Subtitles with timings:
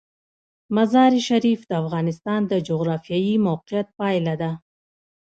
[0.75, 4.51] مزارشریف د افغانستان د جغرافیایي موقیعت پایله ده.